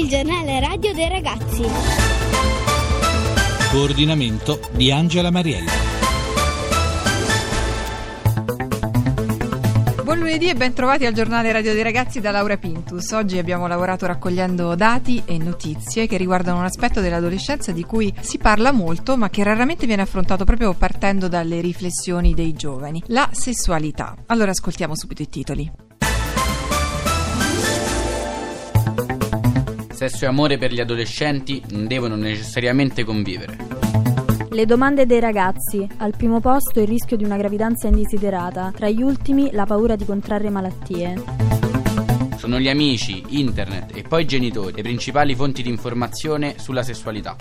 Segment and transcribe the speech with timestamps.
[0.00, 1.62] il giornale radio dei ragazzi.
[3.70, 5.70] Coordinamento di Angela Mariella.
[10.02, 13.10] Buon lunedì e ben trovati al giornale Radio dei Ragazzi da Laura Pintus.
[13.10, 18.38] Oggi abbiamo lavorato raccogliendo dati e notizie che riguardano un aspetto dell'adolescenza di cui si
[18.38, 24.16] parla molto ma che raramente viene affrontato proprio partendo dalle riflessioni dei giovani, la sessualità.
[24.26, 25.89] Allora ascoltiamo subito i titoli.
[30.00, 33.58] Sesso e amore per gli adolescenti non devono necessariamente convivere.
[34.48, 35.86] Le domande dei ragazzi.
[35.98, 38.72] Al primo posto il rischio di una gravidanza indesiderata.
[38.74, 41.22] Tra gli ultimi la paura di contrarre malattie.
[42.38, 47.36] Sono gli amici, internet e poi i genitori le principali fonti di informazione sulla sessualità.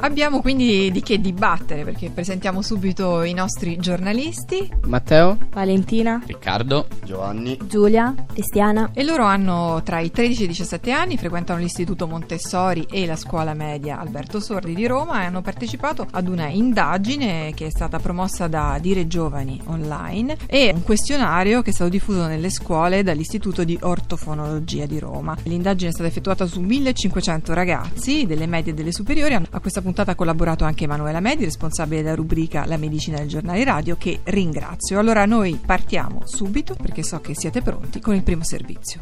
[0.00, 7.58] Abbiamo quindi di che dibattere perché presentiamo subito i nostri giornalisti Matteo, Valentina, Riccardo, Giovanni,
[7.66, 8.90] Giulia, Cristiana.
[8.92, 13.16] e loro hanno tra i 13 e i 17 anni, frequentano l'istituto Montessori e la
[13.16, 17.98] scuola media Alberto Sordi di Roma e hanno partecipato ad una indagine che è stata
[17.98, 23.64] promossa da Dire Giovani online e un questionario che è stato diffuso nelle scuole dall'istituto
[23.64, 25.36] di ortofonologia di Roma.
[25.44, 29.34] L'indagine è stata effettuata su 1500 ragazzi delle medie e delle superiori.
[29.34, 33.64] A questa puntata ha collaborato anche Emanuela Medi, responsabile della rubrica La medicina del giornale
[33.64, 34.98] radio, che ringrazio.
[34.98, 39.00] Allora noi partiamo subito perché so che siete pronti con il primo servizio.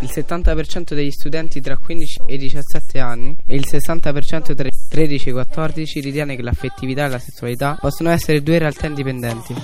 [0.00, 5.32] il 70% degli studenti tra 15 e 17 anni e il 60% tra 13 e
[5.32, 9.54] 14 ritiene che l'affettività e la sessualità possono essere due realtà indipendenti.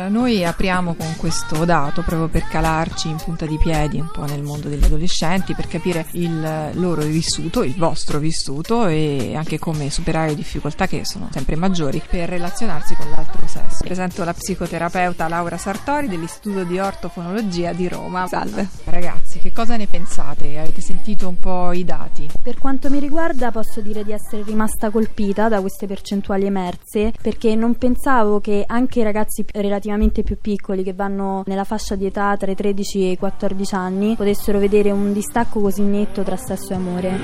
[0.00, 4.24] Eh, Noi apriamo con questo dato proprio per calarci in punta di piedi un po'
[4.24, 9.90] nel mondo degli adolescenti, per capire il loro vissuto, il vostro vissuto e anche come
[9.90, 13.82] superare le difficoltà che sono sempre maggiori per relazionarsi con l'altro sesso.
[13.82, 18.26] Presento la psicoterapeuta Laura Sartori dell'Istituto di Ortofonologia di Roma.
[18.26, 18.68] Salve.
[18.84, 20.58] Ragazzi, che cosa ne pensate?
[20.58, 22.28] Avete sentito un po' i dati?
[22.42, 27.54] Per quanto mi riguarda posso dire di essere rimasta colpita da queste percentuali emerse perché
[27.54, 29.88] non pensavo che anche i ragazzi relativamente
[30.22, 34.16] più piccoli che vanno nella fascia di età tra i 13 e i 14 anni
[34.16, 37.18] potessero vedere un distacco così netto tra sesso e amore.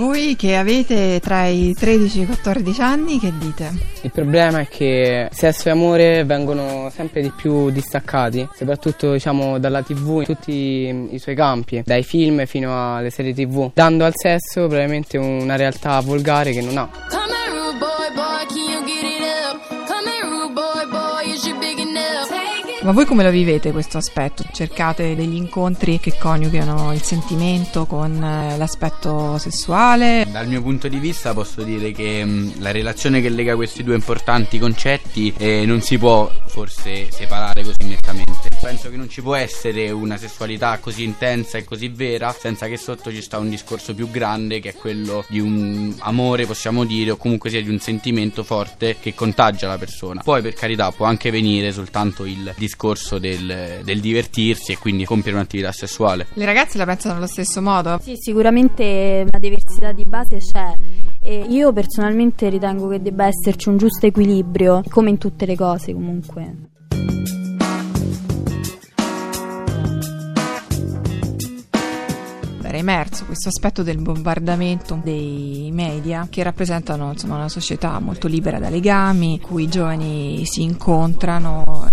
[0.00, 3.70] Voi che avete tra i 13 e i 14 anni, che dite?
[4.00, 9.82] Il problema è che sesso e amore vengono sempre di più distaccati, soprattutto diciamo dalla
[9.82, 10.52] tv in tutti
[11.10, 16.00] i suoi campi, dai film fino alle serie tv, dando al sesso probabilmente una realtà
[16.00, 16.88] volgare che non ha.
[17.10, 18.69] Come here, boy, boy,
[22.82, 24.42] Ma voi come lo vivete questo aspetto?
[24.50, 30.26] Cercate degli incontri che coniughino il sentimento con eh, l'aspetto sessuale?
[30.30, 33.96] Dal mio punto di vista posso dire che mh, la relazione che lega questi due
[33.96, 38.48] importanti concetti eh, non si può forse separare così nettamente.
[38.62, 42.78] Penso che non ci può essere una sessualità così intensa e così vera senza che
[42.78, 47.10] sotto ci sta un discorso più grande che è quello di un amore, possiamo dire,
[47.10, 50.22] o comunque sia di un sentimento forte che contagia la persona.
[50.22, 52.68] Poi per carità può anche venire soltanto il discorso
[53.18, 56.26] del, del divertirsi e quindi compiere un'attività sessuale.
[56.34, 57.98] Le ragazze la pensano allo stesso modo?
[58.02, 60.74] Sì, sicuramente una diversità di base c'è.
[61.20, 65.92] E io personalmente ritengo che debba esserci un giusto equilibrio, come in tutte le cose
[65.92, 66.68] comunque.
[72.62, 78.60] Era emerso questo aspetto del bombardamento dei media che rappresentano insomma, una società molto libera
[78.60, 81.88] da legami, in cui i giovani si incontrano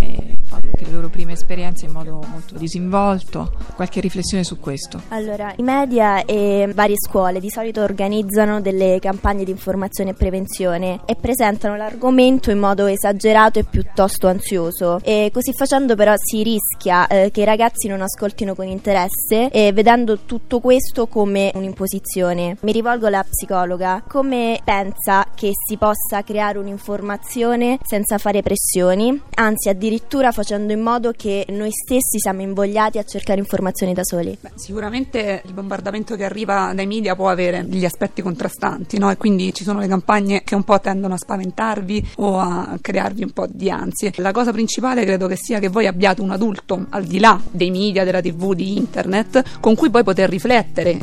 [0.77, 3.51] anche le loro prime esperienze in modo molto disinvolto.
[3.75, 5.01] Qualche riflessione su questo?
[5.09, 10.99] Allora, i media e varie scuole di solito organizzano delle campagne di informazione e prevenzione
[11.05, 17.07] e presentano l'argomento in modo esagerato e piuttosto ansioso e così facendo però si rischia
[17.07, 22.57] eh, che i ragazzi non ascoltino con interesse e vedendo tutto questo come un'imposizione.
[22.61, 29.69] Mi rivolgo alla psicologa, come pensa che si possa creare un'informazione senza fare pressioni, anzi
[29.69, 34.37] addirittura facendo in modo che noi stessi siamo invogliati a cercare informazioni da soli?
[34.40, 39.09] Beh, sicuramente il bombardamento che arriva dai media può avere degli aspetti contrastanti, no?
[39.09, 43.23] E quindi ci sono le campagne che un po' tendono a spaventarvi o a crearvi
[43.23, 44.14] un po' di ansie.
[44.17, 47.72] La cosa principale credo che sia che voi abbiate un adulto al di là dei
[47.72, 50.97] media, della TV, di internet, con cui poi poter riflettere.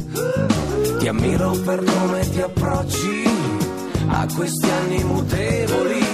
[0.99, 3.23] Ti ammiro per come ti approcci
[4.09, 6.14] a questi anni mutevoli.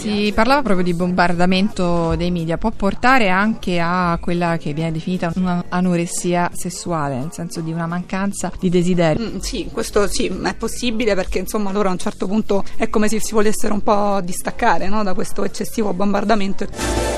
[0.00, 5.30] Si parlava proprio di bombardamento dei media, può portare anche a quella che viene definita
[5.36, 9.28] un'anoressia sessuale, nel senso di una mancanza di desiderio.
[9.28, 13.08] Mm, sì, questo sì, è possibile perché insomma loro a un certo punto è come
[13.08, 17.09] se si volessero un po' distaccare no, da questo eccessivo bombardamento.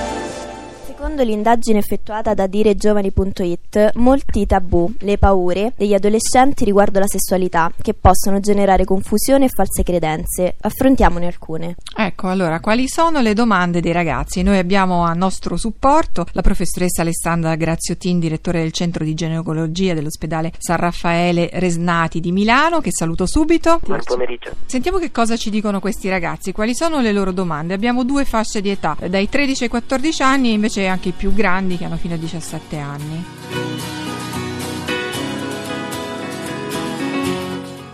[1.02, 7.92] Secondo l'indagine effettuata da diregiovani.it, molti tabù, le paure degli adolescenti riguardo la sessualità, che
[7.92, 10.54] possono generare confusione e false credenze.
[10.60, 11.74] Affrontiamone alcune.
[11.96, 14.42] Ecco, allora, quali sono le domande dei ragazzi?
[14.42, 20.52] Noi abbiamo a nostro supporto la professoressa Alessandra Graziottin, direttore del Centro di Ginecologia dell'ospedale
[20.56, 23.80] San Raffaele Resnati di Milano, che saluto subito.
[23.82, 24.52] Buon pomeriggio.
[24.66, 27.74] Sentiamo che cosa ci dicono questi ragazzi, quali sono le loro domande.
[27.74, 31.32] Abbiamo due fasce di età, dai 13 ai 14 anni e invece anche i più
[31.32, 33.91] grandi che hanno fino a 17 anni.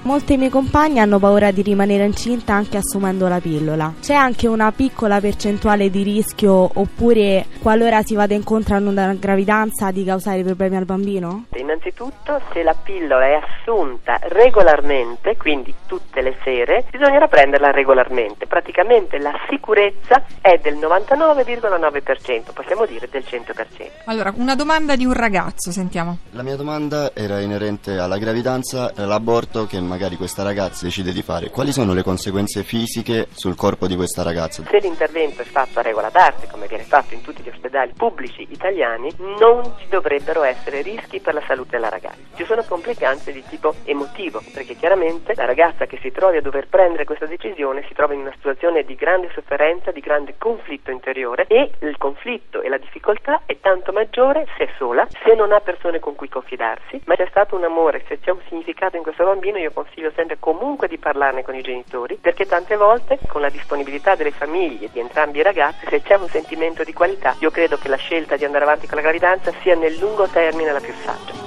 [0.09, 3.93] Molte mie compagne hanno paura di rimanere incinta anche assumendo la pillola.
[4.01, 9.91] C'è anche una piccola percentuale di rischio oppure qualora si vada incontro a una gravidanza
[9.91, 11.45] di causare problemi al bambino?
[11.57, 18.47] Innanzitutto se la pillola è assunta regolarmente, quindi tutte le sere, bisognerà prenderla regolarmente.
[18.47, 24.05] Praticamente la sicurezza è del 99,9%, possiamo dire del 100%.
[24.07, 26.17] Allora, una domanda di un ragazzo, sentiamo.
[26.31, 31.11] La mia domanda era inerente alla gravidanza e all'aborto che magari magari questa ragazza decide
[31.11, 34.63] di fare, quali sono le conseguenze fisiche sul corpo di questa ragazza?
[34.63, 38.47] Se l'intervento è fatto a regola d'arte, come viene fatto in tutti gli ospedali pubblici
[38.49, 39.11] italiani,
[39.41, 42.21] non ci dovrebbero essere rischi per la salute della ragazza.
[42.37, 46.69] Ci sono complicanze di tipo emotivo, perché chiaramente la ragazza che si trovi a dover
[46.69, 51.47] prendere questa decisione si trova in una situazione di grande sofferenza, di grande conflitto interiore
[51.49, 55.59] e il conflitto e la difficoltà è tanto maggiore se è sola, se non ha
[55.59, 59.25] persone con cui confidarsi, ma c'è stato un amore, se c'è un significato in questo
[59.25, 63.49] bambino io consiglio sempre comunque di parlarne con i genitori perché tante volte con la
[63.49, 67.79] disponibilità delle famiglie di entrambi i ragazzi se c'è un sentimento di qualità io credo
[67.79, 70.93] che la scelta di andare avanti con la gravidanza sia nel lungo termine la più
[71.05, 71.47] saggia.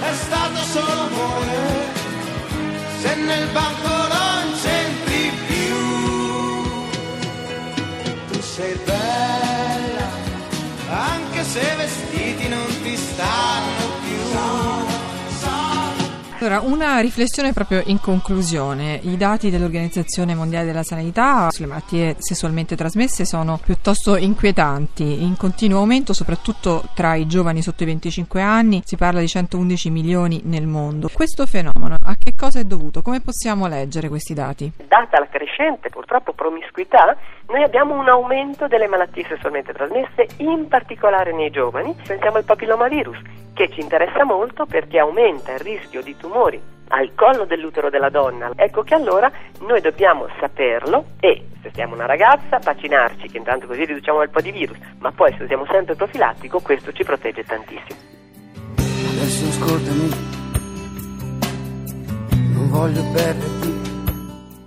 [0.00, 1.56] È stato solo amore
[2.98, 5.76] se nel banco non c'entri più
[8.30, 10.06] tu sei bella
[10.90, 13.57] anche se vestiti non ti più
[16.48, 18.98] allora, una riflessione proprio in conclusione.
[19.02, 25.80] I dati dell'Organizzazione Mondiale della Sanità sulle malattie sessualmente trasmesse sono piuttosto inquietanti, in continuo
[25.80, 30.66] aumento, soprattutto tra i giovani sotto i 25 anni, si parla di 111 milioni nel
[30.66, 31.10] mondo.
[31.12, 33.02] Questo fenomeno a che cosa è dovuto?
[33.02, 34.72] Come possiamo leggere questi dati?
[34.88, 37.14] Data la crescente purtroppo promiscuità,
[37.50, 41.94] noi abbiamo un aumento delle malattie sessualmente trasmesse, in particolare nei giovani.
[42.06, 43.18] Pensiamo al papillomavirus
[43.54, 48.50] che ci interessa molto perché aumenta il rischio di tumori al collo dell'utero della donna.
[48.54, 49.30] Ecco che allora
[49.60, 54.40] noi dobbiamo saperlo e se siamo una ragazza vaccinarci, che intanto così riduciamo un po'
[54.40, 57.98] di virus, ma poi se usiamo sempre il profilattico questo ci protegge tantissimo.
[58.76, 60.10] Adesso ascoltami,
[62.52, 63.67] non voglio perderti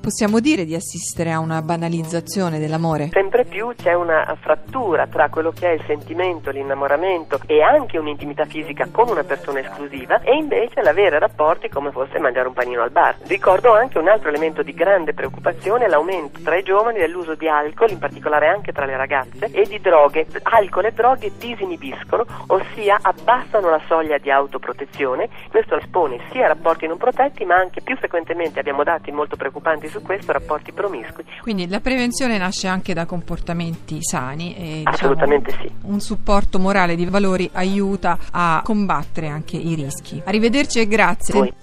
[0.02, 3.10] Possiamo dire di assistere a una banalizzazione dell'amore?
[3.12, 8.46] Sempre più c'è una frattura tra quello che è il sentimento, l'innamoramento e anche un'intimità
[8.46, 12.90] fisica con una persona esclusiva e invece l'avere rapporti come fosse mangiare un panino al
[12.90, 13.18] bar.
[13.28, 17.92] Ricordo anche un altro elemento di grande preoccupazione, l'aumento tra i giovani dell'uso di alcol,
[17.92, 20.26] in particolare anche tra le ragazze, e di droghe.
[20.42, 25.30] Alcol e droghe disinibiscono, ossia abbassano la soglia di autoprotezione.
[25.52, 29.90] Questo espone sia a rapporti non protetti, ma anche più frequentemente abbiamo dati molto preoccupanti
[29.92, 31.24] su questo rapporti promiscui.
[31.42, 35.88] Quindi la prevenzione nasce anche da comportamenti sani e diciamo, Assolutamente diciamo, sì.
[35.88, 40.22] un supporto morale di valori aiuta a combattere anche i rischi.
[40.24, 41.34] Arrivederci e grazie.
[41.34, 41.54] Voi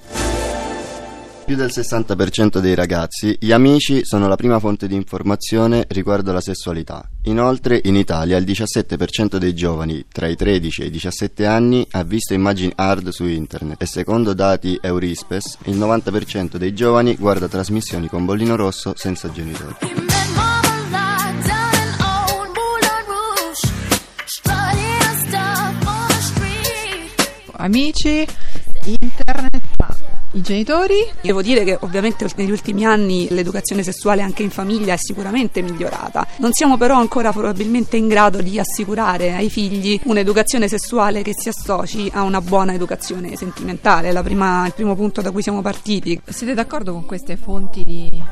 [1.49, 6.43] più del 60% dei ragazzi, gli amici sono la prima fonte di informazione riguardo alla
[6.43, 7.09] sessualità.
[7.23, 12.02] Inoltre, in Italia, il 17% dei giovani tra i 13 e i 17 anni ha
[12.02, 18.09] visto immagini hard su internet e secondo dati Eurispes, il 90% dei giovani guarda trasmissioni
[18.09, 19.75] con bollino rosso senza genitori.
[27.52, 28.26] Amici,
[28.85, 29.68] internet,
[30.38, 30.95] i genitori?
[31.21, 36.26] Devo dire che ovviamente negli ultimi anni l'educazione sessuale anche in famiglia è sicuramente migliorata.
[36.37, 41.49] Non siamo però ancora probabilmente in grado di assicurare ai figli un'educazione sessuale che si
[41.49, 46.21] associ a una buona educazione sentimentale, prima, il primo punto da cui siamo partiti.
[46.25, 48.23] Siete d'accordo con queste fonti di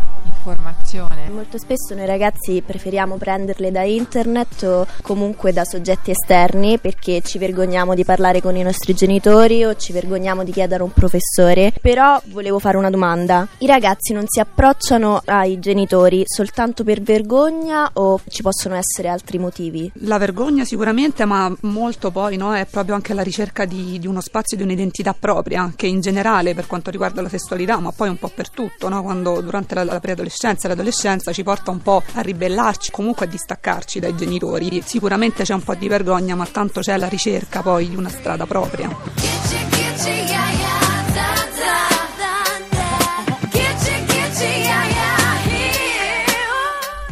[0.46, 1.28] informazione.
[1.28, 7.38] Molto spesso noi ragazzi preferiamo prenderle da internet o comunque da soggetti esterni perché ci
[7.38, 11.72] vergogniamo di parlare con i nostri genitori o ci vergogniamo di chiedere a un professore.
[11.80, 13.48] Però volevo fare una domanda.
[13.58, 19.38] I ragazzi non si approcciano ai genitori soltanto per vergogna o ci possono essere altri
[19.38, 19.90] motivi?
[20.02, 24.20] La vergogna sicuramente, ma molto poi no, è proprio anche la ricerca di, di uno
[24.20, 28.18] spazio, di un'identità propria, che in generale per quanto riguarda la sessualità, ma poi un
[28.18, 29.02] po' per tutto, no?
[29.02, 33.28] quando durante la, la preadolescenza e l'adolescenza ci porta un po' a ribellarci, comunque a
[33.28, 34.82] distaccarci dai genitori.
[34.84, 38.44] Sicuramente c'è un po' di vergogna, ma tanto c'è la ricerca poi di una strada
[38.46, 38.88] propria.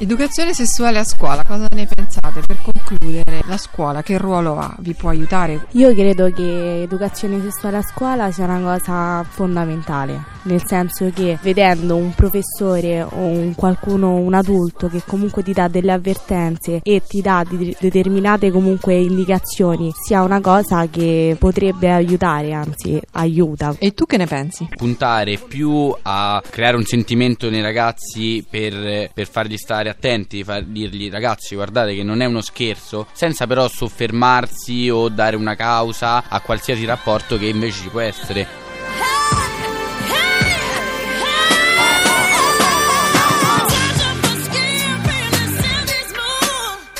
[0.04, 2.42] Educazione sessuale a scuola, cosa ne pensate?
[2.46, 4.76] Per concludere, la scuola che ruolo ha?
[4.80, 5.64] Vi può aiutare?
[5.70, 11.96] Io credo che educazione sessuale a scuola sia una cosa fondamentale, nel senso che vedendo
[11.96, 17.22] un professore o un qualcuno, un adulto che comunque ti dà delle avvertenze e ti
[17.22, 23.74] dà di- determinate comunque indicazioni, sia una cosa che potrebbe aiutare, anzi aiuta.
[23.78, 24.68] E tu che ne pensi?
[24.76, 31.10] puntare più a creare un sentimento nei ragazzi per, per fargli stare attenti, far dirgli
[31.10, 36.40] ragazzi guardate che non è uno scherzo, senza però soffermarsi o dare una causa a
[36.40, 38.63] qualsiasi rapporto che invece ci può essere.